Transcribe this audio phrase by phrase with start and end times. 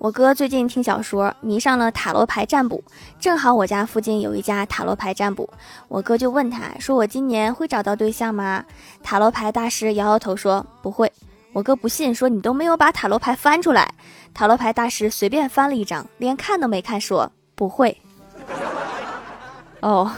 [0.00, 2.82] 我哥最近听小说迷上了塔罗牌占卜。
[3.18, 5.46] 正好我家附近有一家塔罗牌占卜
[5.88, 8.64] 我哥就问他说我今年会找到对象吗？
[9.02, 11.12] 塔罗牌大师摇摇头说不会。
[11.52, 13.92] 我哥不信说你都没有把塔罗牌翻出来。
[14.32, 17.94] 塔罗牌大师随便翻了一张连看都没看说不会。
[19.80, 20.10] 哦。